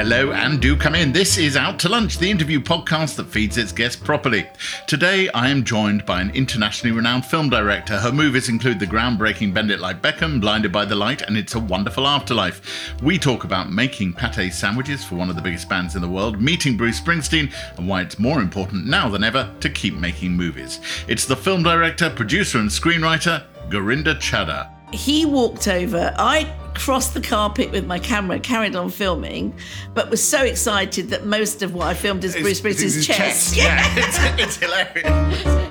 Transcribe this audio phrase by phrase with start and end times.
[0.00, 1.12] Hello and do come in.
[1.12, 4.48] This is Out to Lunch, the interview podcast that feeds its guests properly.
[4.86, 7.98] Today I am joined by an internationally renowned film director.
[7.98, 11.54] Her movies include the groundbreaking Bend It Like Beckham, Blinded by the Light, and It's
[11.54, 12.94] a Wonderful Afterlife.
[13.02, 16.40] We talk about making pate sandwiches for one of the biggest bands in the world,
[16.40, 20.80] meeting Bruce Springsteen, and why it's more important now than ever to keep making movies.
[21.08, 24.70] It's the film director, producer, and screenwriter, Gurinder Chadha.
[24.94, 26.14] he walked over.
[26.16, 29.54] I crossed the carpet with my camera, carried on filming,
[29.94, 33.56] but was so excited that most of what I filmed is Bruce Springsteen's chest.
[33.56, 35.66] Yeah, it's, it's hilarious.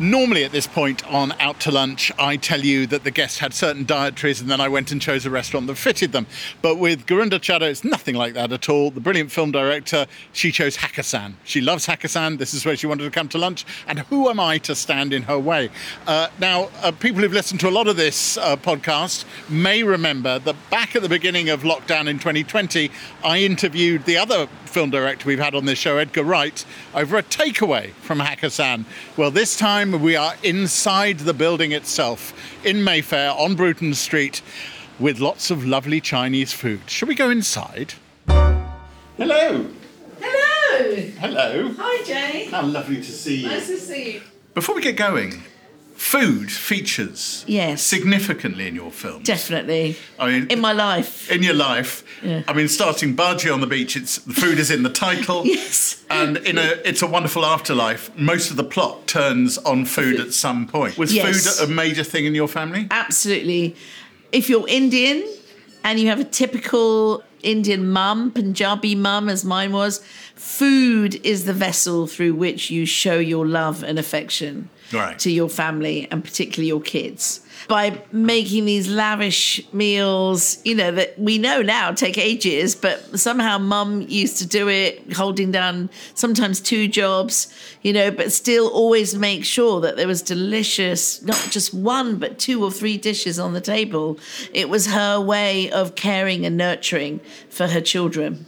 [0.00, 3.52] Normally, at this point on Out to Lunch, I tell you that the guests had
[3.52, 6.28] certain dietaries and then I went and chose a restaurant that fitted them.
[6.62, 8.92] But with Gurinder Chadha, it's nothing like that at all.
[8.92, 11.32] The brilliant film director, she chose Hakkasan.
[11.42, 12.38] She loves Hakkasan.
[12.38, 13.66] This is where she wanted to come to lunch.
[13.88, 15.68] And who am I to stand in her way?
[16.06, 20.38] Uh, now, uh, people who've listened to a lot of this uh, podcast may remember
[20.38, 22.88] that back at the beginning of lockdown in 2020,
[23.24, 27.22] I interviewed the other film director we've had on this show, Edgar Wright, over a
[27.22, 28.84] takeaway from Hakkasan.
[29.16, 32.32] Well, this time we are inside the building itself
[32.64, 34.42] in Mayfair on Bruton Street
[34.98, 36.80] with lots of lovely Chinese food.
[36.86, 37.94] Shall we go inside?
[38.28, 39.66] Hello.
[40.20, 41.10] Hello.
[41.18, 41.74] Hello.
[41.78, 42.48] Hi, Jay.
[42.50, 43.48] How lovely to see you.
[43.48, 44.22] Nice to see you.
[44.54, 45.42] Before we get going,
[45.98, 47.82] food features Yes.
[47.82, 49.22] significantly in your film.
[49.24, 49.96] Definitely.
[50.18, 51.28] I mean, In my life.
[51.30, 52.04] in your life.
[52.22, 52.42] Yeah.
[52.46, 55.42] I mean, starting Bhaji on the beach, it's the food is in the title.
[55.58, 55.96] Yes.
[56.08, 60.32] And in a It's a Wonderful Afterlife, most of the plot turns on food at
[60.32, 60.96] some point.
[60.96, 61.26] Was Yes.
[61.58, 62.86] food a major thing in your family?
[62.90, 63.74] Absolutely.
[64.30, 65.24] If you're Indian
[65.82, 70.00] and you have a typical Indian mum, Punjabi mum, as mine was,
[70.36, 75.18] food is the vessel through which you show your love and affection Right.
[75.18, 77.40] to your family and particularly your kids.
[77.68, 83.58] By making these lavish meals, you know, that we know now take ages, but somehow
[83.58, 89.14] mum used to do it, holding down sometimes two jobs, you know, but still always
[89.14, 93.52] make sure that there was delicious, not just one, but two or three dishes on
[93.52, 94.18] the table.
[94.54, 97.20] It was her way of caring and nurturing
[97.50, 98.46] for her children.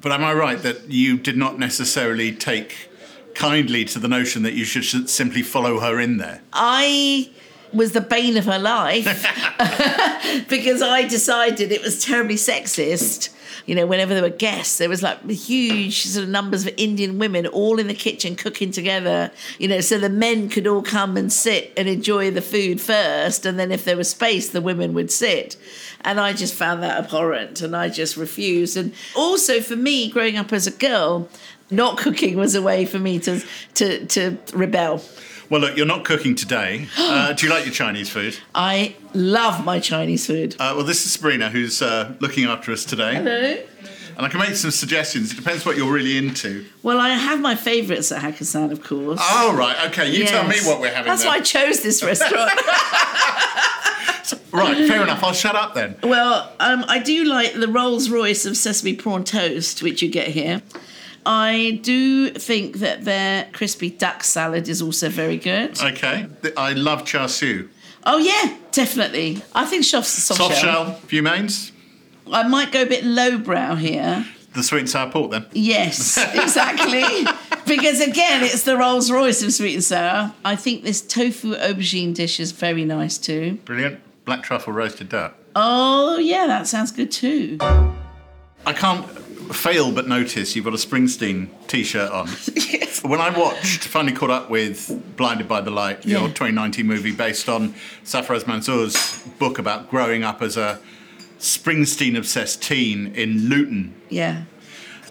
[0.00, 2.90] But am I right that you did not necessarily take
[3.34, 6.42] kindly to the notion that you should, should simply follow her in there?
[6.52, 7.30] I
[7.72, 9.04] was the bane of her life
[10.48, 13.30] because I decided it was terribly sexist.
[13.66, 17.18] You know, whenever there were guests, there was like huge sort of numbers of Indian
[17.18, 19.30] women all in the kitchen cooking together.
[19.58, 23.46] You know, so the men could all come and sit and enjoy the food first,
[23.46, 25.56] and then if there was space, the women would sit.
[26.02, 28.76] And I just found that abhorrent, and I just refused.
[28.76, 31.30] And also for me, growing up as a girl,
[31.70, 33.40] not cooking was a way for me to
[33.74, 35.02] to to rebel.
[35.50, 36.88] Well, look, you're not cooking today.
[36.98, 38.36] Uh, do you like your Chinese food?
[38.54, 40.54] I love my Chinese food.
[40.58, 43.14] Uh, well, this is Sabrina who's uh, looking after us today.
[43.14, 43.56] Hello.
[44.16, 45.32] And I can make some suggestions.
[45.32, 46.64] It depends what you're really into.
[46.82, 49.18] Well, I have my favourites at Hakkasan, of course.
[49.22, 49.76] Oh, right.
[49.90, 50.10] Okay.
[50.10, 51.30] You tell me what we're having That's then.
[51.30, 52.50] why I chose this restaurant.
[54.52, 55.22] Right, fair enough.
[55.24, 55.96] I'll shut up then.
[56.02, 60.28] well, um, I do like the Rolls Royce of sesame prawn toast, which you get
[60.28, 60.62] here.
[61.26, 65.80] I do think that their crispy duck salad is also very good.
[65.80, 66.26] Okay.
[66.56, 67.68] I love char siu.
[68.04, 69.42] Oh yeah, definitely.
[69.54, 70.84] I think soft, soft, Soft shell.
[70.86, 71.72] shell, few mains.
[72.30, 74.26] I might go a bit lowbrow here.
[74.54, 75.46] The sweet and sour pork then.
[75.52, 77.26] Yes, exactly.
[77.66, 80.32] because again, it's the Rolls Royce of sweet and sour.
[80.44, 83.58] I think this tofu aubergine dish is very nice too.
[83.64, 84.00] Brilliant.
[84.24, 85.34] Black truffle roasted duck.
[85.56, 87.58] Oh yeah, that sounds good too.
[88.66, 89.06] I can't
[89.52, 92.26] fail but notice you've got a Springsteen t-shirt on.
[92.54, 93.02] yes.
[93.02, 96.26] When I watched, finally caught up with Blinded by the Light, your Yeah.
[96.28, 97.74] 2019 movie based on
[98.04, 100.78] Sarfraz Manzoor's book about growing up as a
[101.38, 103.94] Springsteen-obsessed teen in Luton.
[104.08, 104.44] Yeah.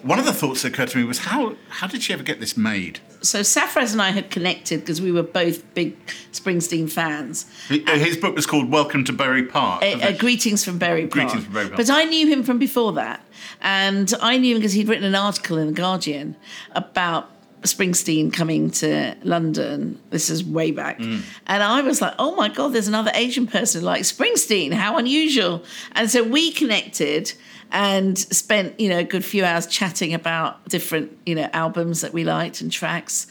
[0.02, 2.40] One of the thoughts that occurred to me was how how did she ever get
[2.40, 3.00] this made?
[3.24, 5.96] So Sarfraz and I had connected because we were both big
[6.32, 7.46] Springsteen fans.
[7.68, 9.82] His book was called Welcome to Bury Park.
[9.82, 11.12] Uh, uh, greetings from Bury Park.
[11.12, 11.78] Greetings from Bury Park.
[11.78, 13.24] But I knew him from before that,
[13.62, 16.36] and I knew him because he'd written an article in the Guardian
[16.72, 17.30] about
[17.62, 19.98] Springsteen coming to London.
[20.10, 20.98] This is way back.
[20.98, 21.22] Mm.
[21.46, 24.72] And I was like, oh my God, there's another Asian person like Springsteen.
[24.72, 25.64] How unusual.
[25.92, 27.32] And so we connected
[27.74, 32.14] and spent, you know, a good few hours chatting about different, you know, albums that
[32.14, 33.26] we liked and tracks.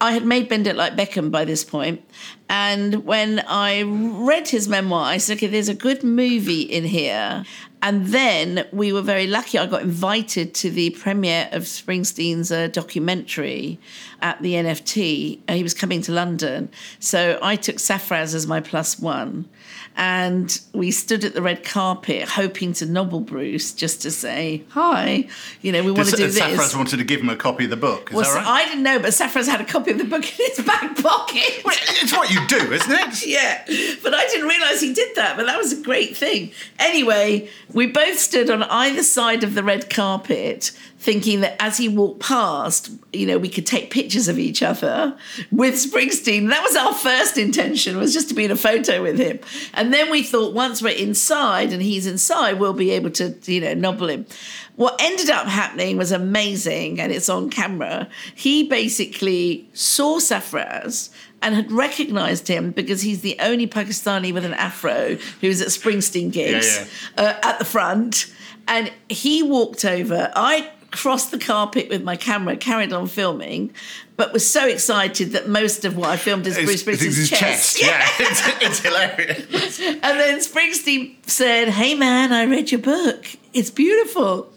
[0.00, 2.02] I had made Bend It Like Beckham by this point,
[2.50, 7.44] and when I read his memoir, I said, "Okay, there's a good movie in here."
[7.82, 9.58] And then we were very lucky.
[9.58, 13.78] I got invited to the premiere of Springsteen's uh, documentary
[14.20, 15.40] at the NFT.
[15.48, 16.68] Uh, he was coming to London,
[16.98, 19.48] so I took Sarfraz as my plus one,
[19.96, 25.28] and we stood at the red carpet hoping to nobble Bruce just to say hi.
[25.62, 26.38] You know, we want to do this.
[26.38, 28.10] Sarfraz wanted to give him a copy of the book.
[28.10, 28.46] Is Well, that right?
[28.46, 31.62] I didn't know, but Sarfraz had a copy of the book in his back pocket.
[31.64, 33.26] Well, it's what you do, isn't it?
[33.26, 33.64] yeah,
[34.02, 35.36] but I didn't realise he did that.
[35.36, 36.52] But that was a great thing.
[36.78, 40.72] Anyway, we both stood on either side of the red carpet,
[41.06, 45.16] thinking that as he walked past, you know, we could take pictures of each other
[45.52, 46.48] with Springsteen.
[46.48, 49.38] That was our first intention, was just to be in a photo with him.
[49.74, 53.60] And then we thought once we're inside and he's inside, we'll be able to, you
[53.60, 54.26] know, nobble him.
[54.74, 58.08] What ended up happening was amazing, and it's on camera.
[58.34, 61.10] He basically saw Sarfraz
[61.40, 65.68] and had recognized him because he's the only Pakistani with an afro who was at
[65.68, 68.26] Springsteen gigs Uh, at the front.
[68.68, 70.32] And he walked over.
[70.34, 73.72] I crossed the carpet with my camera, carried on filming,
[74.16, 77.80] but was so excited that most of what I filmed is Bruce Springsteen's his chest.
[77.82, 79.80] Yeah, it's, it's hilarious.
[79.80, 83.26] And then Springsteen said, Hey man, I read your book.
[83.52, 84.50] It's beautiful.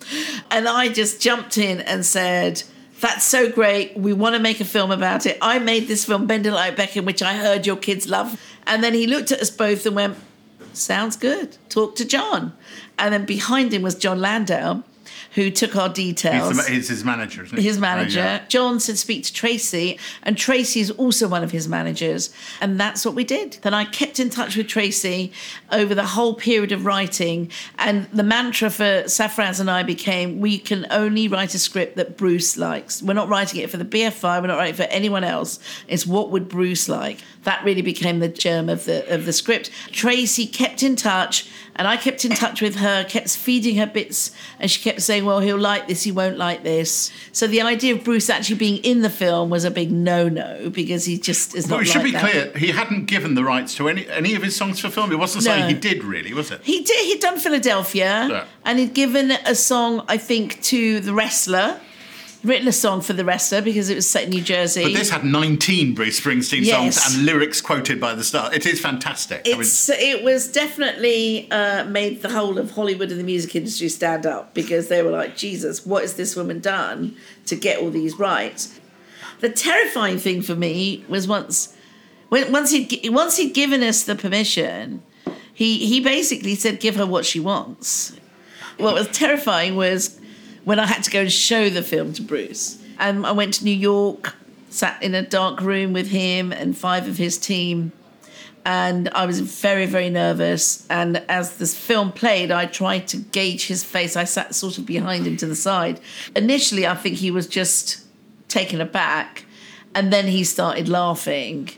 [0.50, 2.64] And I just jumped in and said,
[3.02, 3.98] That's so great.
[3.98, 5.38] We want to make a film about it.
[5.42, 8.40] I made this film, Bend It Like Beckham, which I heard your kids love.
[8.66, 10.18] And then he looked at us both and went,
[10.74, 11.58] Sounds good.
[11.68, 12.54] Talk to Jon.
[12.98, 14.84] And then behind him was Jon Landau,
[15.36, 17.64] who took our details He's, the, he's his manager, isn't he?
[17.64, 18.20] his manager.
[18.20, 18.46] Oh, yeah.
[18.48, 22.32] Jon said speak to Tracy, and Tracy is also one of his managers.
[22.62, 23.58] And that's what we did.
[23.62, 25.32] Then I kept in touch with Tracy
[25.72, 27.52] over the whole period of writing.
[27.78, 32.18] And the mantra for Sarfraz and I became we can only write a script that
[32.18, 33.02] Bruce likes.
[33.02, 35.60] We're not writing it for the BFI, we're not writing it for anyone else.
[35.88, 37.20] It's what would Bruce like.
[37.44, 39.72] That really became the germ of the of the script.
[39.92, 41.50] Tracy kept in touch
[41.80, 45.26] and I kept in touch with her, kept feeding her bits, and she kept saying,
[45.26, 47.10] Well, he'll like this, he won't like this.
[47.32, 50.70] So the idea of Bruce actually being in the film was a big no no
[50.70, 51.76] because he just is not.
[51.78, 52.32] But we should like be that.
[52.32, 55.12] clear, he hadn't given the rights to any any of his songs for film.
[55.12, 55.52] It wasn't No.
[55.52, 56.60] saying he did, really, was it?
[56.64, 57.06] He did.
[57.06, 58.44] He'd done Philadelphia, Yeah.
[58.66, 61.80] and he'd given a song, I think, to the wrestler.
[62.42, 64.84] Written a song for the wrestler because it was set in New Jersey.
[64.84, 66.96] But this had 19 Bruce Springsteen Yes.
[66.96, 68.54] songs and lyrics quoted by the star.
[68.54, 69.42] It is fantastic.
[69.46, 73.90] I mean, it was definitely uh, made the whole of Hollywood and the music industry
[73.90, 77.16] stand up because they were like, Jesus, what has this woman done
[77.46, 78.80] to get all these rights?
[79.42, 81.76] The terrifying thing for me was once,
[82.30, 85.02] when, once he once he'd given us the permission,
[85.54, 88.16] he he basically said, "Give her what she wants."
[88.78, 90.19] What was terrifying was
[90.70, 93.64] when I had to go and show the film to Bruce, and I went to
[93.64, 94.36] New York,
[94.70, 97.92] sat in a dark room with him and five of his team
[98.66, 100.86] and I was very, very nervous.
[100.92, 104.16] And as this film played, I tried to gauge his face.
[104.16, 106.00] I sat sort of behind him to the side.
[106.36, 108.06] Initially, I think he was just
[108.48, 109.46] taken aback,
[109.96, 111.70] and then he started laughing.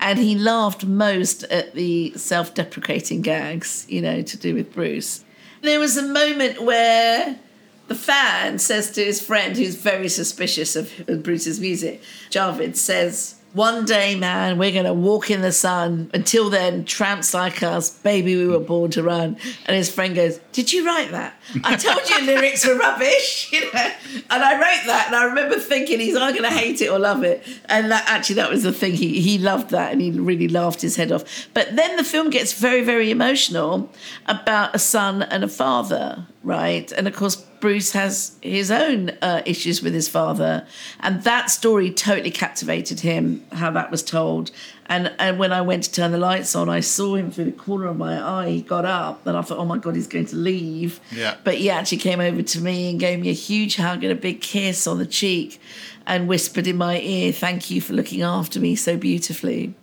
[0.00, 5.24] And he laughed most at the self deprecating gags, you know, to do with Bruce.
[5.62, 7.38] There was a moment where
[7.86, 13.84] the fan says to his friend, who's very suspicious of Bruce's music, Javed says, One
[13.84, 16.10] day, man, we're going to walk in the sun.
[16.14, 19.36] Until then, tramps like us, baby, we were born to run.
[19.66, 21.38] And his friend goes, Did you write that?
[21.62, 23.90] I told you lyrics were rubbish, you know.
[24.30, 26.98] And I wrote that, and I remember thinking he's either going to hate it or
[26.98, 27.46] love it.
[27.66, 28.94] And that actually, that was the thing.
[28.94, 31.48] He, he loved that, and he really laughed his head off.
[31.52, 33.92] But then the film gets very, very emotional
[34.26, 36.92] about a son and a father, right?
[36.92, 40.66] And of course, Bruce has his own uh, issues with his father,
[41.00, 43.44] and that story totally captivated him.
[43.52, 44.50] How that was told,
[44.86, 47.52] and and when I went to turn the lights on, I saw him through the
[47.52, 48.50] corner of my eye.
[48.50, 51.00] He got up, and I thought, oh my god, he's going to leave.
[51.10, 51.36] Yeah.
[51.42, 54.16] But he actually came over to me and gave me a huge hug and a
[54.16, 55.58] big kiss on the cheek,
[56.06, 59.74] and whispered in my ear, "Thank you for looking after me so beautifully."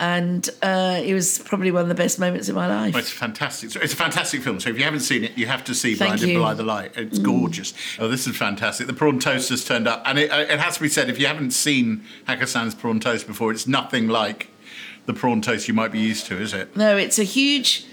[0.00, 2.96] And uh, it was probably one of the best moments in my life.
[2.96, 3.76] It's fantastic.
[3.76, 4.58] It's a fantastic film.
[4.58, 6.30] So if you haven't seen it, you have to see Blinded.
[6.30, 6.42] Mm.
[6.42, 6.92] by the Light.
[6.96, 7.74] It's gorgeous.
[7.98, 8.86] Oh, this is fantastic.
[8.86, 11.26] The prawn toast has turned up, and it, it has to be said if you
[11.26, 14.48] haven't seen Hakkasan's prawn toast before, it's nothing like
[15.04, 16.74] the prawn toast you might be used to, is it?
[16.74, 17.84] No, it's a huge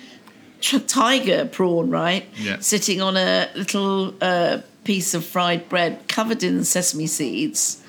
[0.88, 2.26] tiger prawn, right?
[2.38, 2.60] Yeah.
[2.60, 7.84] Sitting on a little uh, piece of fried bread covered in sesame seeds.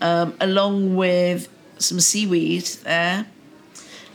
[0.00, 3.26] um, along with some seaweed there,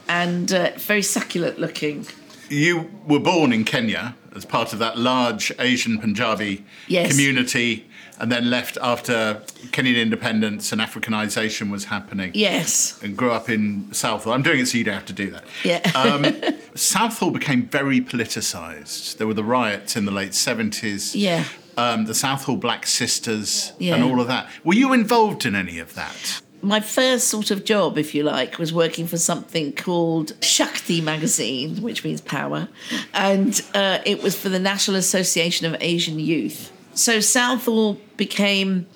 [0.10, 2.06] and uh, very succulent looking.
[2.50, 7.10] You were born in Kenya as part of that large Asian Punjabi Yes.
[7.12, 7.86] community,
[8.20, 12.32] and then left after Kenyan independence and Africanization was happening.
[12.34, 13.00] Yes.
[13.02, 14.34] And grew up in Southall.
[14.34, 15.46] I'm doing it so you don't have to do that.
[15.64, 15.80] Yeah.
[15.96, 16.26] Um,
[16.76, 19.18] Southall became very politicised.
[19.18, 21.12] There were the riots in the late 70s.
[21.16, 21.46] Yeah.
[21.78, 23.96] Um, the Southall Black Sisters Yeah.
[23.96, 24.50] and all of that.
[24.66, 26.42] Were you involved in any of that?
[26.62, 31.82] My first sort of job, if you like, was working for something called Shakti magazine,
[31.82, 32.68] which means power,
[33.14, 36.72] and uh, it was for the National Association of Asian Youth.
[36.94, 38.88] So Southall became,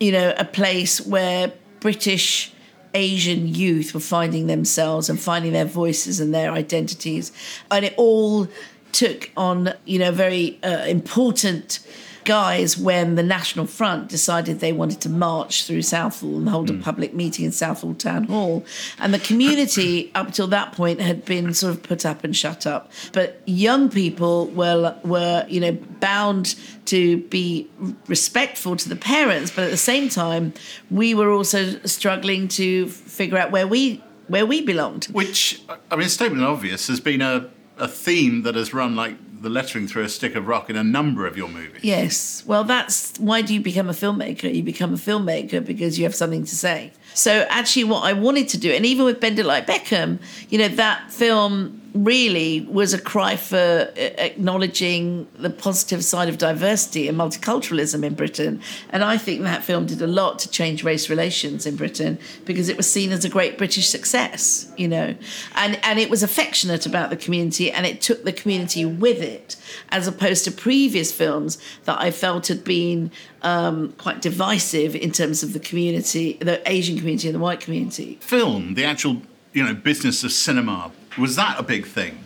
[0.00, 2.52] you know, a place where British
[2.94, 7.32] Asian youth were finding themselves and finding their voices and their identities,
[7.70, 8.48] and it all
[8.92, 11.80] took on, you know, very uh, important
[12.24, 16.74] guys when the National Front decided they wanted to march through Southall and hold a
[16.74, 16.80] hmm.
[16.80, 18.64] public meeting in Southall Town Hall.
[18.98, 22.66] And the community, up till that point, had been sort of put up and shut
[22.66, 22.90] up.
[23.12, 26.54] But young people were, were you know, bound
[26.86, 27.68] to be
[28.06, 30.52] respectful to the parents, but at the same time,
[30.90, 35.04] we were also struggling to figure out where we where we belonged.
[35.06, 39.16] Which, I mean, it's statement obvious, has been a, a theme that has run like
[39.42, 41.82] the lettering through a stick of rock in a number of your movies.
[41.82, 42.42] Yes.
[42.46, 44.52] Well, that's why do you become a filmmaker?
[44.52, 46.92] You become a filmmaker because you have something to say.
[47.14, 50.58] So actually, what I wanted to do, and even with Bend It Like Beckham, you
[50.58, 57.08] know, that film really was a cry for uh, acknowledging the positive side of diversity
[57.08, 58.60] and multiculturalism in Britain.
[58.90, 62.68] And I think that film did a lot to change race relations in Britain because
[62.68, 65.14] it was seen as a great British success, you know,
[65.54, 69.56] and and it was affectionate about the community and it took the community with it,
[69.90, 73.10] as opposed to previous films that I felt had been
[73.42, 78.18] um, quite divisive in terms of the community, the Asian community and the white community.
[78.20, 79.22] Film, the actual,
[79.52, 82.18] you know, business of cinema, was that a big thing?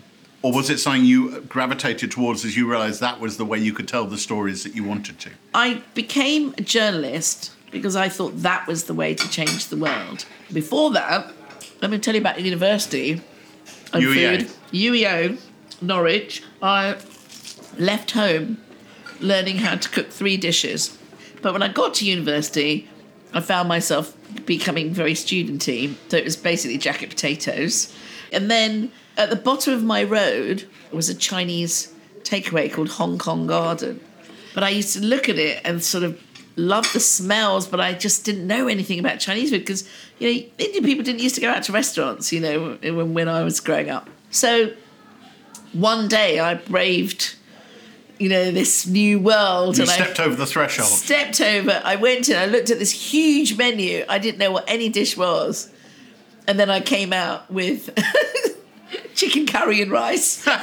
[0.42, 3.72] Or was it something you gravitated towards as you realised that was the way you
[3.72, 5.30] could tell the stories that you wanted to?
[5.54, 10.24] I became a journalist because I thought that was the way to change the world.
[10.52, 11.32] Before that,
[11.82, 13.20] let me tell you about university
[13.92, 14.42] and UEA.
[14.42, 14.50] food.
[14.72, 15.40] UEA,
[15.82, 16.42] Norwich.
[16.62, 16.96] I
[17.78, 18.58] left home
[19.20, 20.96] learning how to cook three dishes.
[21.42, 22.88] But when I got to university,
[23.32, 24.16] I found myself
[24.46, 25.94] becoming very studenty.
[26.08, 27.94] So it was basically jacket potatoes.
[28.32, 33.46] And then at the bottom of my road was a Chinese takeaway called Hong Kong
[33.46, 34.00] Garden.
[34.54, 36.20] But I used to look at it and sort of
[36.56, 39.88] love the smells, but I just didn't know anything about Chinese food because,
[40.18, 43.28] you know, Indian people didn't used to go out to restaurants, you know, when, when
[43.28, 44.08] I was growing up.
[44.30, 44.72] So
[45.72, 47.36] one day I braved,
[48.18, 49.76] you know, this new world.
[49.76, 50.88] You and I stepped over the threshold.
[50.88, 51.80] stepped over.
[51.84, 52.36] I went in.
[52.36, 54.04] I looked at this huge menu.
[54.08, 55.68] I didn't know what any dish was,
[56.46, 57.90] and then I came out with
[59.14, 60.46] chicken curry and rice.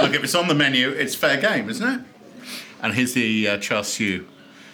[0.00, 2.00] Look, if it's on the menu, it's fair game, isn't it?
[2.82, 4.26] And here's the uh, char siu,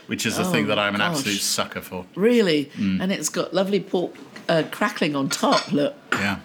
[0.06, 1.16] which is the Oh, thing that I'm an gosh.
[1.18, 2.06] absolute sucker for.
[2.14, 4.14] really, and it's got lovely pork
[4.48, 5.70] uh, crackling on top.
[5.72, 6.38] Look, Yeah.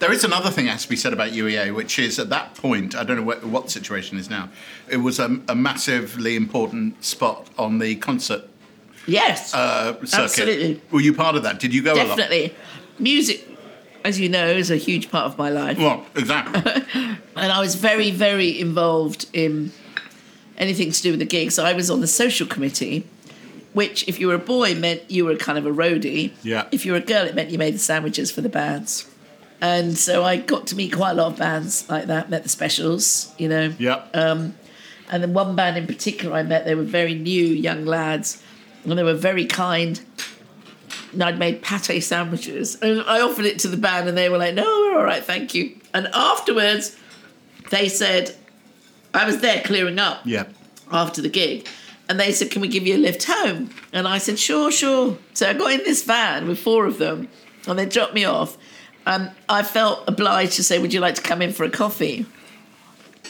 [0.00, 2.54] There is another thing that has to be said about UEA, which is at that
[2.54, 4.48] point, I don't know what, what the situation is now,
[4.88, 8.44] it was a, a massively important spot on the concert
[9.06, 10.24] yes, uh, circuit.
[10.24, 10.82] Absolutely.
[10.90, 11.60] Were you part of that?
[11.60, 12.16] Did you go a lot?
[12.16, 12.54] definitely.
[12.98, 13.46] Music,
[14.02, 15.76] as you know, is a huge part of my life.
[15.76, 16.62] Well, exactly.
[17.36, 19.70] and I was very, very involved in
[20.56, 21.58] anything to do with the gigs.
[21.58, 23.06] I was on the social committee,
[23.74, 26.32] which, if you were a boy, meant you were kind of a roadie.
[26.42, 26.68] Yeah.
[26.72, 29.09] If you were a girl, it meant you made the sandwiches for the bands.
[29.60, 32.30] And so I got to meet quite a lot of bands like that.
[32.30, 33.74] Met the Specials, you know.
[33.78, 34.04] yeah.
[34.14, 34.54] Um,
[35.10, 38.42] and then one band in particular I met, they were very new young lads,
[38.84, 40.00] and they were very kind.
[41.12, 44.38] And I'd made pate sandwiches, and I offered it to the band, and they were
[44.38, 46.96] like, "No, we're all right, thank you." And afterwards,
[47.70, 48.36] they said,
[49.14, 50.44] I was there clearing up yeah.
[50.90, 51.66] after the gig.
[52.08, 53.70] And they said, Can we give you a lift home?
[53.92, 55.18] And I said, Sure, sure.
[55.34, 57.28] So I got in this van with four of them
[57.66, 58.56] and they dropped me off.
[59.06, 62.26] And I felt obliged to say, Would you like to come in for a coffee?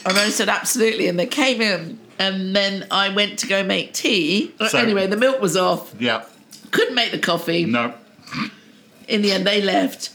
[0.05, 1.07] And I said, Absolutely.
[1.07, 1.99] And they came in.
[2.19, 4.53] And then I went to go make tea.
[4.67, 5.93] So- anyway, the milk was off.
[5.99, 6.25] Yeah.
[6.71, 7.65] Couldn't make the coffee.
[7.65, 7.93] No.
[9.07, 10.11] In the end, they left.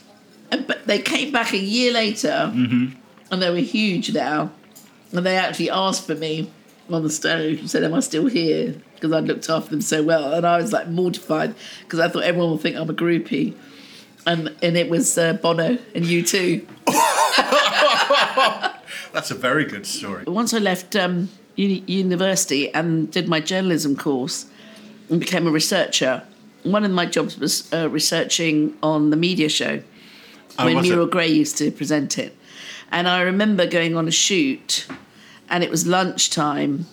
[0.51, 2.99] And, but they came back a year later mm-hmm.
[3.31, 4.51] and they were huge now.
[5.13, 6.51] And they actually asked for me
[6.89, 8.77] on the stage and said, Am I still here?
[8.95, 10.33] Because I'd looked after them so well.
[10.33, 13.55] And I was like mortified because I thought everyone would think I'm a groupie.
[14.27, 16.67] And, and it was uh, Bono and you too.
[19.13, 20.25] That's a very good story.
[20.27, 24.47] Once I left um, uni- university and did my journalism course,
[25.09, 26.23] and became a researcher.
[26.65, 29.81] One of my jobs was uh, researching on the media show
[30.59, 30.83] Oh, when it?
[30.83, 32.37] Muriel Gray used to present it.
[32.91, 34.87] And I remember going on a shoot,
[35.49, 36.87] and it was lunchtime,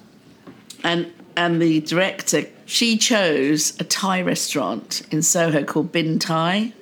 [0.83, 6.73] and and the director she chose a Thai restaurant in Soho called Bahn Thai.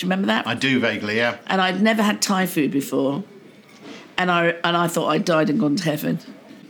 [0.00, 0.46] Do you remember that?
[0.46, 1.36] I do vaguely, yeah.
[1.46, 3.22] and I'd never had Thai food before,
[4.16, 6.18] and I and I thought I'd died and gone to heaven.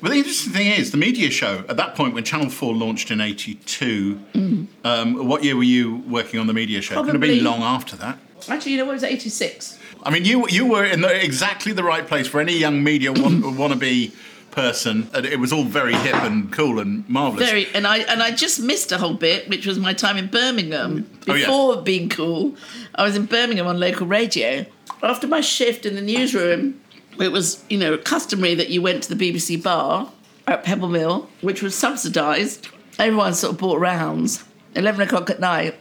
[0.03, 3.13] Well, the interesting thing is, the media show at that point when Channel 4 launched
[3.13, 4.19] in 82,
[4.83, 6.95] um, what year were you working on the media show?
[6.95, 8.19] It Could have Probably- been long after that.
[8.49, 8.93] Actually, you know what?
[8.93, 9.79] It was eighty six.
[10.03, 13.13] I mean, you you were in the, exactly the right place for any young media
[13.13, 14.13] want, wannabe
[14.51, 15.09] person.
[15.15, 17.49] And it was all very hip and cool and marvelous.
[17.49, 20.27] Very, and I and I just missed a whole bit, which was my time in
[20.29, 21.47] Birmingham Oh, yeah.
[21.47, 22.55] before being cool.
[22.95, 24.67] I was in Birmingham on local radio.
[25.03, 26.81] After my shift in the newsroom,
[27.19, 30.11] it was you know customary that you went to the BBC bar
[30.47, 32.69] at Pebble Mill, which was subsidised.
[32.99, 34.45] Everyone sort of bought rounds.
[34.75, 35.75] Eleven o'clock at night,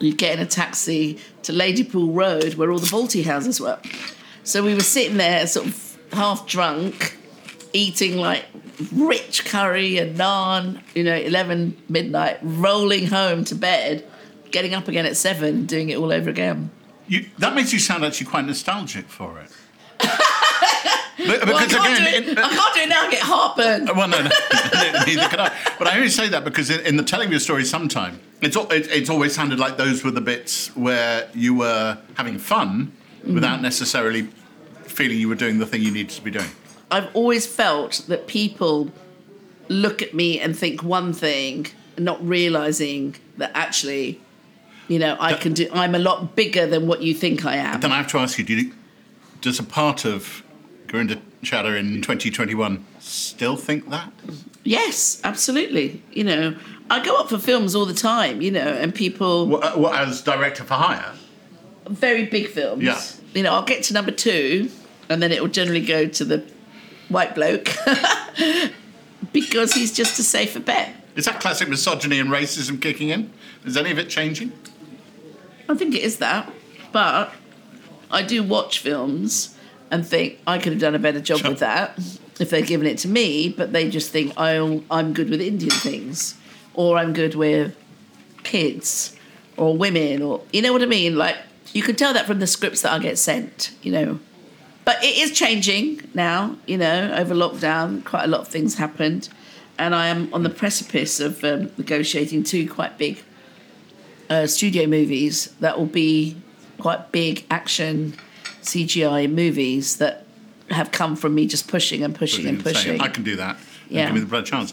[0.00, 3.78] you'd get in a taxi to Ladypool Road, where all the Balti houses were.
[4.44, 7.16] So we were sitting there, sort of half drunk,
[7.74, 8.46] eating like
[8.92, 14.04] rich curry and naan, you know, 11 midnight, rolling home to bed,
[14.50, 16.70] getting up again at 7, doing it all over again.
[17.06, 19.50] You, that makes you sound actually quite nostalgic for it.
[21.16, 23.22] But- Well, I, because can't again, do it, I can't do it now, I get
[23.22, 23.86] heartburn.
[23.96, 24.30] Well, no, no,
[25.06, 25.56] neither can I.
[25.78, 28.56] But I only say that because in, in the telling of your story, sometime it's
[28.56, 33.34] it, it's always sounded like those were the bits where you were having fun mm-hmm.
[33.34, 34.28] without necessarily
[34.82, 36.50] feeling you were doing the thing you needed to be doing.
[36.94, 38.90] I've always felt that people
[39.68, 41.66] look at me and think one thing,
[41.98, 44.20] not realizing that actually,
[44.86, 45.68] you know, I can do.
[45.72, 47.80] I'm a lot bigger than what you think I am.
[47.80, 48.72] Then I have to ask you: Do you,
[49.40, 50.44] does a part of
[50.86, 54.12] Gurinder Chadha in 2021 still think that?
[54.62, 56.00] Yes, absolutely.
[56.12, 56.56] You know,
[56.88, 58.40] I go up for films all the time.
[58.40, 61.12] You know, and people What, uh, what, as director for hire?
[61.88, 62.82] very big films.
[62.82, 63.00] Yeah.
[63.34, 64.70] You know, I'll get to number two,
[65.08, 66.38] and then it will generally go to the
[67.08, 67.68] white bloke
[69.32, 70.90] because he's just a safer bet.
[71.16, 73.32] Is that classic misogyny and racism kicking in?
[73.64, 74.52] Is any of it changing?
[75.68, 76.52] I think it is that,
[76.92, 77.32] but
[78.10, 79.56] I do watch films
[79.90, 81.50] and think I could have done a better job Sure.
[81.50, 81.98] with that
[82.40, 83.48] if they'd given it to me.
[83.48, 86.36] But they just think oh, I'm good with Indian things,
[86.74, 87.76] or I'm good with
[88.42, 89.16] kids,
[89.56, 91.16] or women, or you know what I mean.
[91.16, 91.36] Like
[91.72, 93.72] you can tell that from the scripts that I get sent.
[93.82, 94.20] You know.
[94.84, 99.28] But it is changing now, you know, over lockdown, quite a lot of things happened.
[99.78, 103.22] And I am on the precipice of um, negotiating two quite big
[104.30, 106.36] uh, studio movies that will be
[106.78, 108.14] quite big action
[108.62, 110.26] CGI movies that
[110.70, 113.00] have come from me just pushing and pushing and Saying, pushing.
[113.00, 113.58] I can do that.
[113.88, 114.06] Yeah.
[114.06, 114.72] Give me the blood chance.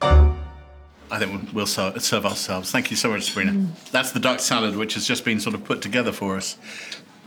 [0.00, 2.70] I think we'll- we'll serve, serve ourselves.
[2.70, 3.52] Thank you so much, Sabrina.
[3.52, 3.68] Mm.
[3.90, 6.56] That's the duck salad, which has just been sort of put together for us.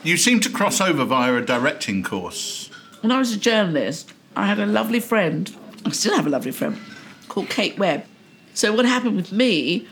[0.03, 2.69] You seem to cross over via a directing course.
[3.01, 5.51] when I was a journalist, I had a lovely friend,
[5.84, 6.77] I still have a lovely friend,
[7.29, 8.05] called Kate Webb.
[8.53, 9.88] So what happened with me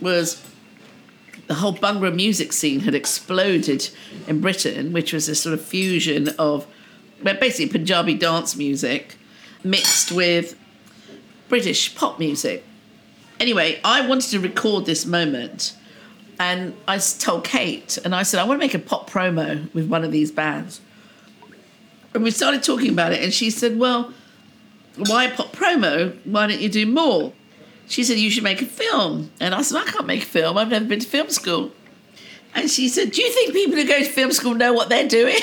[0.00, 0.42] was
[1.46, 3.90] the whole Bhangra music scene had exploded
[4.26, 6.66] in Britain, which was a sort of fusion of
[7.22, 9.14] well, basically Punjabi dance music
[9.62, 10.56] mixed with
[11.48, 12.64] British pop music.
[13.40, 15.76] Anyway, I wanted to record this moment.
[16.40, 19.88] And I told Kate, and I said, I want to make a pop promo with
[19.88, 20.80] one of these bands.
[22.14, 24.12] And we started talking about it, and she said, Well,
[24.96, 26.16] why pop promo?
[26.24, 27.32] Why don't you do more?
[27.88, 29.32] She said, You should make a film.
[29.40, 30.56] And I said, I can't make a film.
[30.56, 31.72] I've never been to film school.
[32.54, 35.08] And she said, Do you think people who go to film school know what they're
[35.08, 35.40] doing?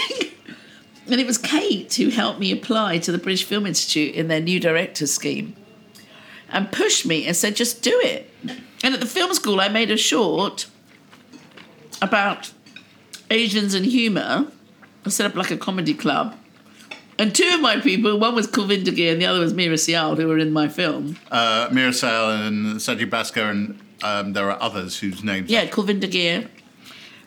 [1.07, 4.41] and it was Kate who helped me apply to the British Film Institute in their
[4.41, 5.55] new director scheme
[6.51, 8.29] and pushed me and said, Just do it.
[8.83, 10.67] And at the film school, I made a short
[12.01, 12.51] about
[13.29, 14.47] Asians and humour.
[15.05, 16.37] I set up like a comedy club.
[17.17, 20.17] And two of my people, one was Kulvinder Ghir and the other was Meera Syal,
[20.17, 21.15] who were in my film.
[21.31, 26.49] Uh, Meera Syal and Sajid Bhaskar and um, there are others whose names Yeah, Kulvinder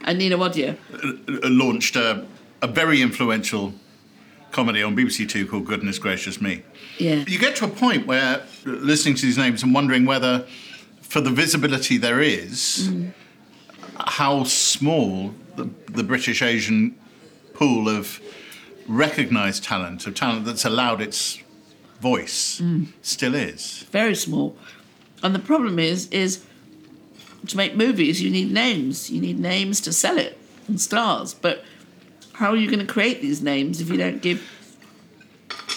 [0.02, 0.76] and Nina Wadia.
[0.92, 2.26] uh, launched a,
[2.60, 3.72] a very influential
[4.52, 6.62] comedy on BBC Two called Goodness Gracious Me.
[6.98, 7.24] Yeah.
[7.26, 10.46] You get to a point where listening to these names and wondering whether,
[11.00, 13.12] for the visibility there is, mm.
[13.98, 16.96] how small the, the British Asian
[17.54, 18.20] pool of
[18.86, 21.38] recognised talent, of talent that's allowed its
[22.00, 22.86] voice, mm.
[23.02, 23.84] still is.
[23.90, 24.56] very small.
[25.22, 26.44] And the problem is, is
[27.46, 29.10] to make movies, you need names.
[29.10, 31.34] You need names to sell it and stars.
[31.34, 31.64] But
[32.38, 34.40] how are you going to create these names if you don't give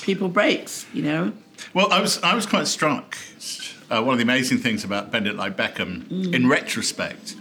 [0.04, 0.86] people breaks?
[0.94, 1.34] You know?
[1.74, 3.18] Well, I was I was quite struck.
[3.90, 7.36] Uh, one of the amazing things about Bend It Like Beckham, in retrospect,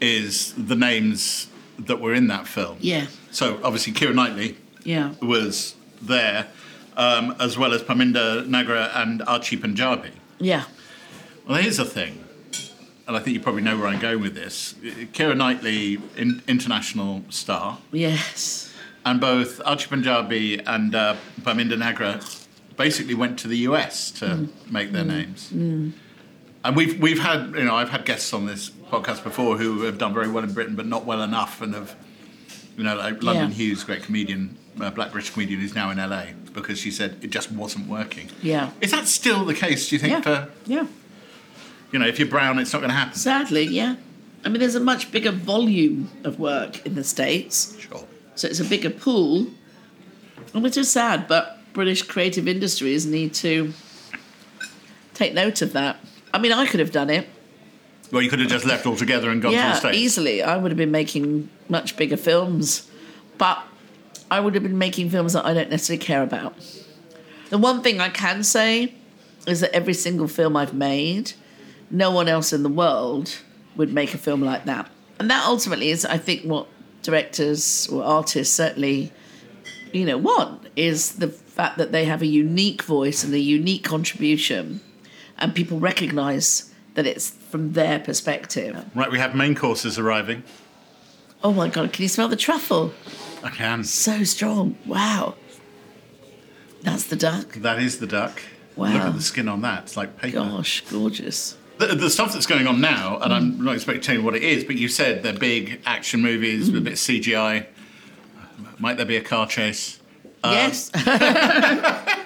[0.00, 1.46] is the names
[1.78, 2.76] that were in that film.
[2.80, 6.48] Yeah, So obviously, Keira Knightley yeah, was there,
[6.96, 10.10] um, as well as Parminder Nagra and Archie Punjabi.
[10.40, 10.64] yeah,
[11.46, 12.21] Well, here's the thing,
[13.06, 14.74] and I think you probably know where I'm going with this.
[15.12, 18.72] Keira Knightley, in, international star, yes,
[19.04, 22.38] and both Archie Punjabi and uh, Parminder Nagra
[22.76, 25.50] basically went to the US to make their names.
[26.64, 29.98] And we've we've had you know I've had guests on this podcast before who have
[29.98, 31.96] done very well in Britain but not well enough and have
[32.76, 33.54] you know like London Yeah.
[33.54, 37.30] Hughes, great comedian, uh, black British comedian who's now in LA because she said it
[37.30, 38.28] just wasn't working.
[38.42, 39.88] yeah, Is that still the case?
[39.88, 40.86] Do you think yeah, for yeah.
[41.92, 43.14] You know if you're brown it's not going to happen?
[43.14, 43.96] Sadly, yeah.
[44.44, 47.78] I mean, there's a much bigger volume of work in the States.
[47.78, 48.04] Sure.
[48.34, 49.46] So it's a bigger pool,
[50.52, 53.72] and which is sad, but British creative industries need to
[55.14, 55.96] take note of that.
[56.34, 57.28] I mean, I could have done it.
[58.10, 59.96] Well, you could have just left altogether and gone to the yeah, States.
[59.96, 60.42] easily.
[60.42, 62.90] I would have been making much bigger films,
[63.38, 63.62] but
[64.30, 66.54] I would have been making films that I don't necessarily care about.
[67.50, 68.94] The one thing I can say
[69.46, 71.32] is that every single film I've made,
[71.92, 73.38] no one else in the world
[73.76, 74.90] would make a film like that.
[75.18, 76.66] And that ultimately is, I think, what
[77.02, 79.12] directors or artists certainly,
[79.92, 83.84] you know, want is the fact that they have a unique voice and a unique
[83.84, 84.80] contribution,
[85.38, 88.84] and people recognise that it's from their perspective.
[88.94, 90.42] Right, we have main courses arriving.
[91.44, 92.92] Oh my god, can you smell the truffle?
[93.42, 93.84] I can.
[93.84, 94.76] So strong.
[94.86, 95.34] Wow.
[96.82, 97.54] That's the duck.
[97.54, 98.40] That is the duck.
[98.76, 98.92] Wow.
[98.92, 99.84] Look at the skin on that.
[99.84, 100.38] It's like paper.
[100.38, 101.56] Gosh, gorgeous.
[101.78, 103.60] The, the stuff that's going on now, and I'm mm.
[103.60, 106.70] not expecting to tell you what it is, but you said they're big action movies
[106.70, 106.84] with a mm.
[106.84, 107.66] bit of CGI.
[108.78, 110.00] Might there be a car chase?
[110.44, 110.90] Um, yes.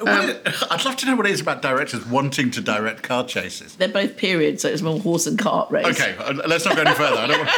[0.00, 3.26] Um, what- I'd love to know what it is about directors wanting to direct car
[3.26, 3.74] chases.
[3.76, 5.86] They're both periods, so it's more horse and cart race.
[5.86, 7.16] Okay, uh, let's not go any further.
[7.16, 7.50] I don't want...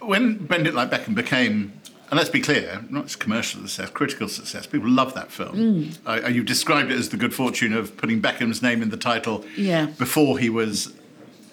[0.08, 1.78] When Bend It Like Beckham became,
[2.10, 5.90] and let's be clear, not just commercial success, critical success, people love that film.
[6.06, 8.96] Uh, uh, you've described it as the good fortune of putting Beckham's name in the
[8.96, 9.86] title Yeah.
[9.86, 10.92] before he was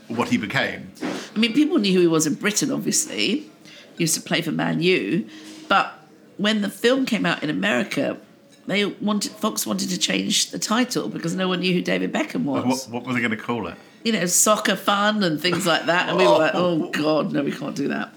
[0.07, 0.91] what he became.
[1.35, 3.49] I mean, people knew who he was in Britain, obviously.
[3.97, 5.27] He used to play for Man U.
[5.67, 5.93] But
[6.37, 8.17] when the film came out in America,
[8.67, 12.43] they wanted Fox wanted to change the title because no one knew who David Beckham
[12.43, 12.87] was.
[12.87, 13.75] What, what were they going to call it?
[14.03, 16.07] you know, soccer fun and things like that.
[16.09, 18.13] And we were like, oh God, no, we can't do that.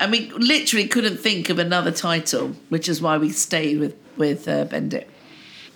[0.00, 4.48] And we literally couldn't think of another title, which is why we stayed with with
[4.48, 5.08] uh, Bendit.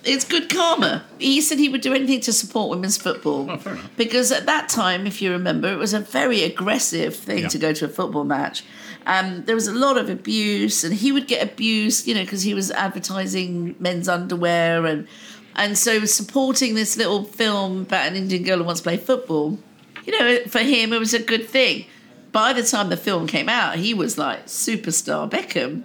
[0.03, 1.03] It's good karma.
[1.17, 3.49] He said he would do anything to support women's football.
[3.49, 3.89] Oh.
[3.97, 7.47] Because at that time, if you remember, it was a very aggressive thing Yeah.
[7.49, 8.63] to go to a football match.
[9.07, 12.43] Um, there was a lot of abuse, and he would get abused, you know, because
[12.43, 15.07] he was advertising men's underwear and
[15.57, 19.57] and so supporting this little film about an Indian girl who wants to play football,
[20.05, 21.85] you know, for him it was a good thing.
[22.35, 25.83] By the time the film came out, he was like superstar Beckham.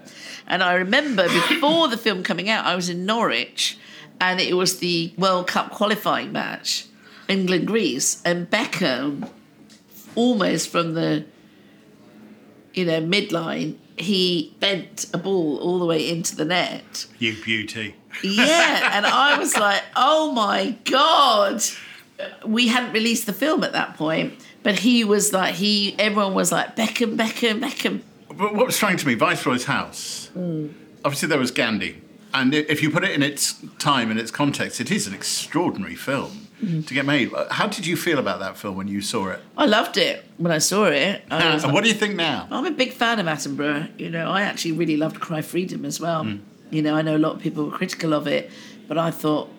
[0.49, 3.79] And I remember before the film coming out, I was in Norwich
[4.21, 6.87] and it was the World Cup qualifying match,
[7.29, 9.31] England Greece, and Beckham
[10.17, 11.25] almost from the
[12.75, 17.07] you know midline, he bent a ball all the way into the net.
[17.21, 17.95] You beauty.
[18.25, 21.63] Yeah, and I was like, oh my god.
[22.45, 26.53] We hadn't released the film at that point, but he was like, he everyone was
[26.53, 28.03] like Beckham, Beckham, Beckham.
[28.29, 30.68] But what was striking to me, Viceroy's House, hmm.
[31.05, 32.03] obviously there was Gandhi.
[32.33, 35.96] And if you put it in its time and its context, it is an extraordinary
[35.96, 36.83] film hmm.
[36.83, 37.33] to get made.
[37.35, 39.40] Uh, How did you feel about that film when you saw it?
[39.57, 41.23] I loved it when I saw it.
[41.31, 42.46] I and what do you think now?
[42.51, 43.99] I'm a big fan of Attenborough.
[43.99, 46.25] You know, I actually really loved Cry Freedom as well.
[46.25, 46.38] Hmm.
[46.70, 48.49] You know, I know a lot of people were critical of it,
[48.87, 49.51] but I thought,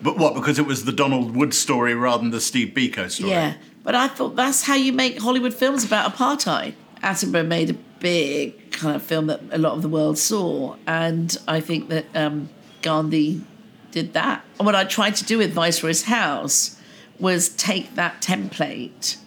[0.00, 0.34] But what?
[0.34, 3.30] Because it was the Donald Wood story rather than the Steve Biko story.
[3.30, 3.54] yeah.
[3.84, 6.74] But I thought that's how you make Hollywood films about apartheid.
[7.02, 11.36] Attenborough made a big kind of film that a lot of the world saw, and
[11.46, 12.48] I think that um,
[12.82, 13.44] Gandhi
[13.92, 14.42] did that.
[14.58, 16.80] And what I tried to do with Viceroy's House
[17.20, 19.18] was take that template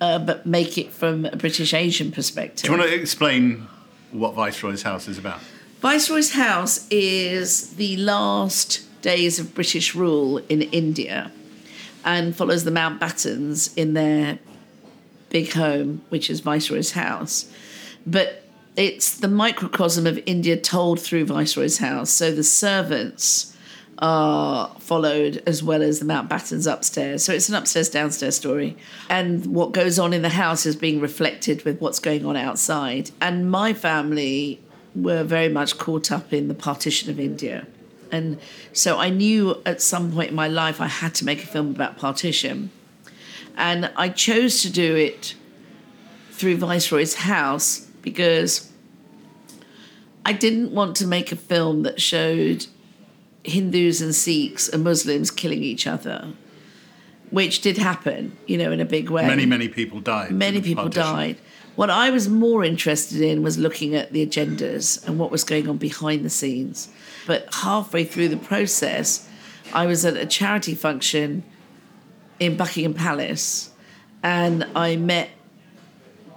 [0.00, 2.64] uh, but make it from a British Asian perspective.
[2.64, 3.66] Do you want to explain
[4.12, 5.40] what Viceroy's house is about?
[5.80, 11.30] Viceroy's house is the last days of British rule in India
[12.06, 14.38] and follows the Mountbattens in their
[15.28, 17.50] big home, which is Viceroy's house.
[18.06, 18.44] But
[18.76, 22.10] it's the microcosm of India told through Viceroy's house.
[22.10, 23.54] So the servants
[23.98, 27.24] are followed as well as the Mountbattens upstairs.
[27.24, 28.76] So it's an upstairs downstairs story.
[29.08, 33.10] And what goes on in the house is being reflected with what's going on outside.
[33.20, 34.60] And my family
[34.94, 37.66] were very much caught up in the partition of India.
[38.12, 38.38] And
[38.72, 41.70] so I knew at some point in my life I had to make a film
[41.70, 42.70] about partition.
[43.56, 45.34] And I chose to do it
[46.30, 48.70] through Viceroy's house because
[50.24, 52.66] I didn't want to make a film that showed
[53.44, 56.32] Hindus and Sikhs and Muslims killing each other,
[57.30, 59.26] which did happen, you know, in a big way.
[59.26, 60.32] Many, many people died.
[60.32, 61.14] Many people partition.
[61.14, 61.36] died.
[61.76, 65.68] What I was more interested in was looking at the agendas and what was going
[65.68, 66.88] on behind the scenes.
[67.26, 69.28] But halfway through the process,
[69.72, 71.42] I was at a charity function
[72.38, 73.70] in Buckingham Palace
[74.22, 75.30] and I met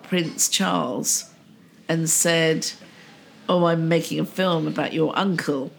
[0.03, 1.29] Prince Charles
[1.87, 2.71] and said,
[3.47, 5.71] Oh, I'm making a film about your uncle.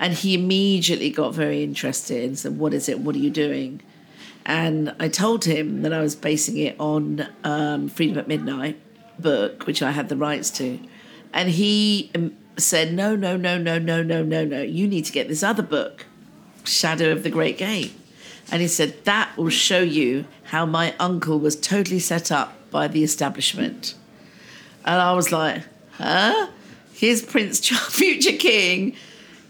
[0.00, 3.00] And he immediately got very interested and said, What is it?
[3.00, 3.82] What are you doing?
[4.46, 8.78] And I told him that I was basing it on um, Freedom at Midnight
[9.18, 10.78] book, which I had the rights to.
[11.32, 12.10] And he
[12.56, 14.62] said, No, no, no, no, no, no, no, no.
[14.62, 16.06] You need to get this other book,
[16.64, 17.90] Shadow of the Great Game.
[18.50, 22.88] And he said, That will show you how my uncle was totally set up by
[22.88, 23.94] the establishment.
[24.84, 25.62] And I was like,
[25.92, 26.48] Huh?
[26.92, 28.94] Here's Prince Charles, future king,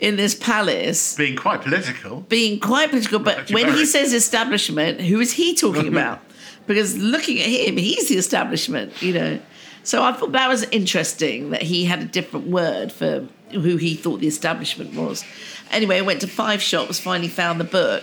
[0.01, 2.21] in this palace Being quite political.
[2.23, 6.21] being quite political, but when he says establishment, who is he talking about?
[6.67, 9.38] Because looking at him, he's the establishment, you know.
[9.85, 13.94] So I thought that was interesting that he had a different word for who he
[13.94, 15.25] thought the establishment was.
[15.70, 18.03] Anyway, I went to five shops, finally found the book,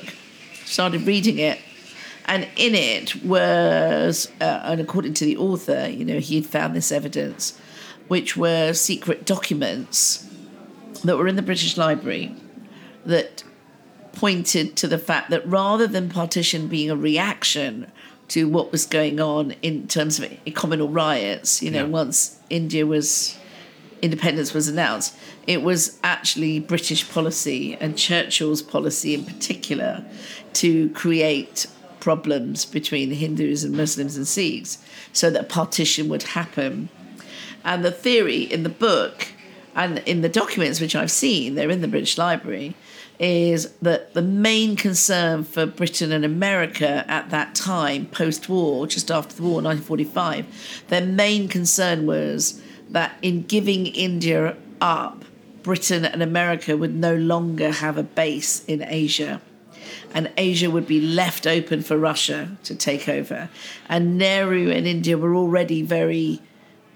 [0.63, 1.60] started reading it,
[2.26, 6.76] and in it was, uh, and according to the author, you know, he had found
[6.76, 7.60] this evidence,
[8.08, 10.30] which were secret documents
[11.04, 12.36] that were in the British Library
[13.06, 13.44] that
[14.13, 17.91] pointed to the fact that rather than partition being a reaction
[18.32, 22.02] to what was going on in terms of communal riots, you know, Yeah.
[22.02, 23.36] once India was
[24.02, 25.13] independence was announced,
[25.46, 30.04] it was actually British policy and Churchill's policy in particular
[30.54, 31.67] to create
[32.00, 34.80] problems between Hindus and Muslims and Sikhs
[35.13, 36.89] so that partition would happen.
[37.63, 39.28] And the theory in the book
[39.76, 42.74] and in the documents which I've seen, they're in the British Library,
[43.21, 49.12] is that the main concern for Britain and America at that time, post war, just
[49.12, 55.23] after the war, 1945, their main concern was that in giving India up,
[55.62, 59.39] Britain and America would no longer have a base in Asia
[60.13, 63.49] and Asia would be left open for Russia to take over.
[63.88, 66.41] And Nehru and India were already very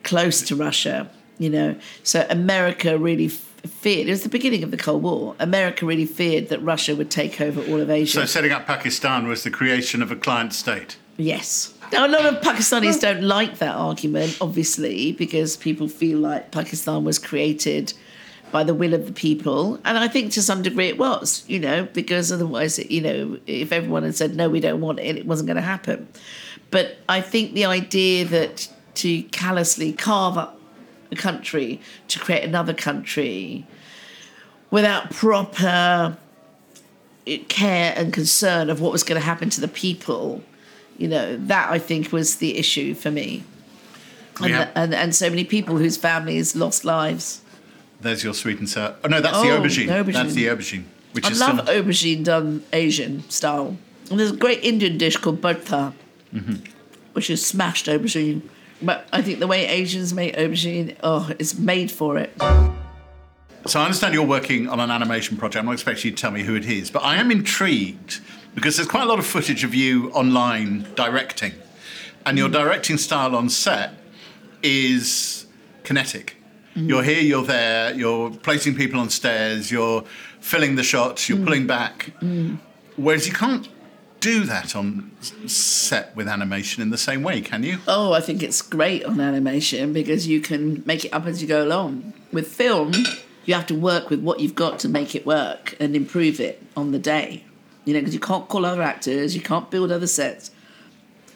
[0.03, 1.75] close to Russia, you know.
[2.03, 3.27] So America really
[3.67, 7.11] feared, it was the beginning of the Cold War, America really feared that Russia would
[7.11, 8.21] take over all of Asia.
[8.21, 10.97] So setting up Pakistan was the creation of a client state.
[11.17, 11.73] Yes.
[11.91, 17.03] Now, a lot of Pakistanis don't like that argument, obviously, because people feel like Pakistan
[17.03, 17.93] was created
[18.51, 19.79] by the will of the people.
[19.85, 23.71] And I think to some degree it was, you know, because otherwise, you know, if
[23.71, 26.07] everyone had said, no, we don't want it, it wasn't going to happen.
[26.71, 30.59] But I think the idea that to callously carve up
[31.11, 33.65] a country to create another country
[34.71, 36.17] without proper
[37.27, 40.43] eh, care and concern of what was going to happen to the people,
[40.97, 43.43] you know, that I think was the issue for me.
[44.41, 47.41] And, have- and, and so many people whose families lost lives.
[48.01, 48.95] There's your sweet and sour.
[49.03, 49.87] Oh no, that's the Oh, aubergine.
[49.87, 50.13] the aubergine.
[50.13, 51.83] That's the aubergine, which I is love still.
[51.83, 53.77] aubergine done Asian style.
[54.11, 55.93] And there's a great Indian dish called bharta,
[56.33, 56.55] mm-hmm.
[57.13, 58.41] which is smashed aubergine.
[58.81, 62.33] But I think the way Asians make aubergine, oh, it's made for it.
[63.67, 65.59] So I understand you're working on an animation project.
[65.59, 68.19] I'm not expecting you to tell me who it is, but I am intrigued
[68.53, 71.53] because there's quite a lot of footage of you online directing,
[72.25, 73.93] and your directing style on set
[74.61, 75.45] is
[75.83, 76.37] kinetic.
[76.75, 76.89] Mm.
[76.89, 80.03] You're here, you're there, you're placing people on stairs, you're
[80.41, 81.45] filling the shots, you're mm.
[81.45, 82.11] pulling back.
[82.21, 82.59] Mm.
[82.97, 83.67] Whereas you can't
[84.25, 87.77] do that on set with animation in the same way, can you?
[87.87, 91.47] Oh, I think it's great on animation because you can make it up as you
[91.47, 92.11] go along.
[92.33, 92.93] With film,
[93.45, 96.63] you have to work with what you've got to make it work and improve it
[96.75, 97.43] on the day.
[97.85, 100.49] You know, because you can't call other actors, you can't build other sets.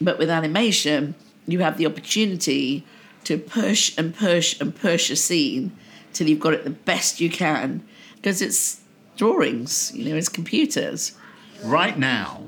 [0.02, 1.14] But with animation,
[1.46, 2.84] you have the opportunity
[3.26, 5.74] to push and push and push a scene
[6.12, 7.84] till you've got it the best you can
[8.16, 8.82] because it's
[9.16, 11.16] drawings, you know, it's computers.
[11.64, 12.44] Right now,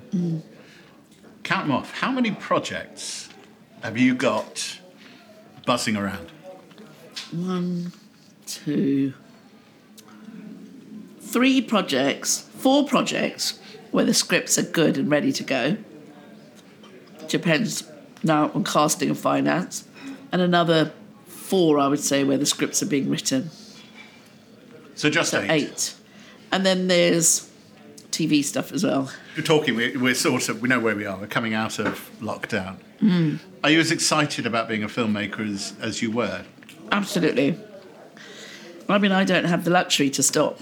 [1.44, 1.92] count them off.
[2.00, 3.30] How many projects
[3.82, 4.80] have you got
[5.66, 6.32] buzzing around?
[7.32, 7.92] One,
[8.46, 9.14] two,
[11.20, 13.60] three projects, four projects
[13.92, 15.78] where the scripts are good and ready to go.
[17.28, 17.84] Depends
[18.24, 19.88] now on casting and finance.
[20.32, 20.94] And another
[21.26, 23.50] four, I would say, where the scripts are being written.
[24.96, 25.50] So just So eight.
[25.52, 25.96] eight.
[26.52, 27.50] And then there's
[28.12, 29.12] TV stuff as well.
[29.36, 29.76] We're talking.
[29.76, 30.62] We're, we're sort of.
[30.62, 31.18] We know where we are.
[31.18, 32.78] We're coming out of lockdown.
[33.00, 33.38] Hmm.
[33.64, 36.44] Are you as excited about being a filmmaker as, as you were?
[36.92, 37.58] Absolutely.
[38.90, 40.60] I mean, I don't have the luxury to stop.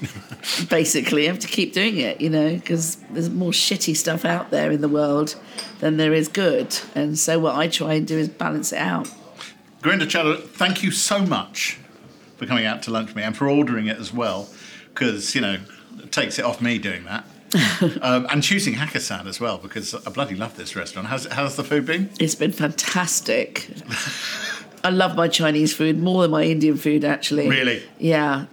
[0.68, 4.50] Basically, I have to keep doing it, you know, because there's more shitty stuff out
[4.50, 5.36] there in the world
[5.80, 6.76] than there is good.
[6.94, 9.10] And so, what I try and do is balance it out.
[9.82, 11.78] Gurinder Chadha, thank you so much
[12.36, 14.48] for coming out to lunch with me and for ordering it as well,
[14.88, 15.58] because you know
[16.10, 17.24] takes it off me doing that.
[18.02, 21.08] um, and choosing Hakkasan as well because I bloody love this restaurant.
[21.08, 22.10] How's how's the food been?
[22.18, 23.70] It's been fantastic.
[24.86, 27.48] I love my Chinese food more than my Indian food, actually.
[27.48, 27.82] Really?
[27.98, 28.46] Yeah.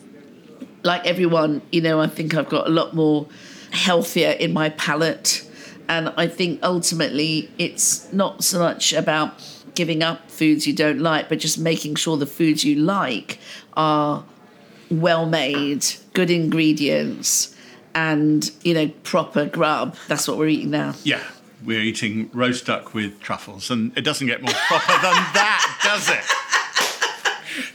[0.84, 3.28] Like everyone, you know, I think I've got a lot more
[3.72, 5.48] healthier in my palate.
[5.88, 9.34] And I think ultimately it's not so much about
[9.76, 13.38] giving up foods you don't like, but just making sure the foods you like
[13.76, 14.24] are
[14.90, 17.56] well made, good ingredients,
[17.96, 19.96] and, you know, proper grub.
[20.08, 20.96] That's what we're eating now.
[21.04, 21.22] Yeah,
[21.64, 26.10] we're eating roast duck with truffles, and it doesn't get more proper than that, does
[26.10, 26.24] it?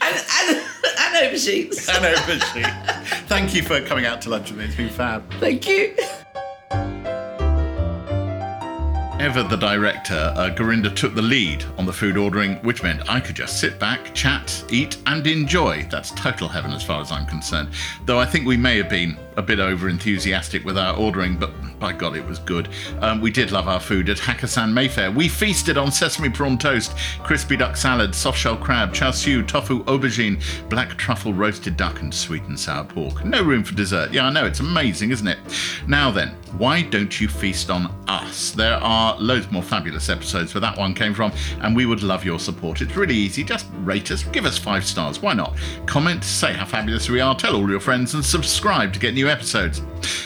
[0.01, 0.57] And, and,
[0.99, 1.87] and aubergines.
[1.87, 3.27] And aubergine.
[3.27, 4.65] Thank you for coming out to lunch with me.
[4.65, 5.31] It's been fab.
[5.35, 5.95] Thank you.
[9.19, 13.19] Ever the director, uh, Gurinder took the lead on the food ordering, which meant I
[13.19, 15.85] could just sit back, chat, eat, and enjoy.
[15.91, 17.71] That's total heaven as far as I'm concerned.
[18.05, 21.51] Though I think we may have been a bit over enthusiastic with our ordering, but
[21.79, 22.67] by God, it was good.
[22.99, 25.11] Um, we did love our food at Hakkasan Mayfair.
[25.11, 29.81] We feasted on sesame prawn toast, crispy duck salad, soft shell crab, char siu, tofu,
[29.85, 33.23] aubergine, black truffle roasted duck, and sweet and sour pork.
[33.23, 34.11] No room for dessert.
[34.11, 35.39] Yeah, I know, it's amazing, isn't it?
[35.87, 38.51] Now then, why don't you feast on us?
[38.51, 42.25] There are loads more fabulous episodes where that one came from, and we would love
[42.25, 42.81] your support.
[42.81, 43.45] It's really easy.
[43.45, 45.21] Just rate us, give us five stars.
[45.21, 45.57] Why not?
[45.85, 49.28] Comment, say how fabulous we are, tell all your friends, and subscribe to get new
[49.29, 49.81] episodes.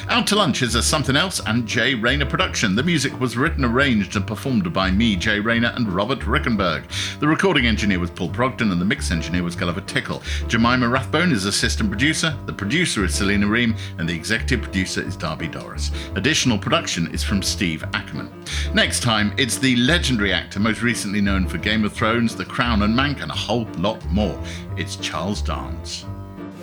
[0.10, 2.76] Out to Lunch is a Something Else and Jay Rayner production.
[2.76, 6.84] The music was written, arranged, and performed by me, Jay Rayner, and Robert Rickenberg.
[7.20, 10.22] The recording engineer was Paul Brogden, and the mix engineer was Gulliver Tickle.
[10.48, 12.38] Jemima Rathbone is assistant producer.
[12.46, 15.92] The producer is Selena Ream, and the executive producer is Darby Doris.
[16.16, 18.32] Additional production is from Steve Ackerman.
[18.74, 22.84] Next time, it's the legendary actor most recently known for Game of Thrones, The Crown,
[22.84, 24.39] and Mank, and a whole lot more.
[24.78, 26.06] It's Charles Dance.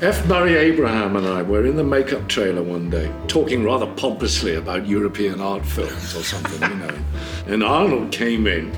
[0.02, 0.26] F.
[0.26, 4.86] Murray Abraham and I were in the makeup trailer one day, talking rather pompously about
[4.86, 6.98] European art films or something, you know.
[7.46, 8.74] And Arnold came in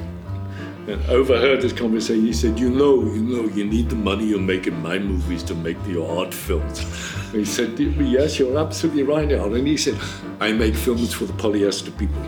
[0.89, 2.27] and overheard this conversation.
[2.27, 5.55] He said, You know, you know, you need the money you're making my movies to
[5.55, 6.81] make the art films.
[7.29, 9.55] And he said, Yes, you're absolutely right, Arnold.
[9.59, 9.97] And he said,
[10.41, 12.21] I make films for the polyester people.